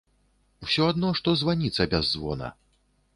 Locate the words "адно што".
0.93-1.35